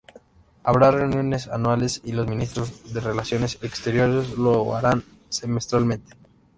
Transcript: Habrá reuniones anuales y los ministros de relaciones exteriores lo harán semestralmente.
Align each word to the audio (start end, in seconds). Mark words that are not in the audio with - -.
Habrá 0.63 0.89
reuniones 0.89 1.47
anuales 1.47 2.01
y 2.03 2.13
los 2.13 2.27
ministros 2.27 2.91
de 2.91 3.01
relaciones 3.01 3.59
exteriores 3.61 4.35
lo 4.35 4.73
harán 4.73 5.03
semestralmente. 5.29 6.11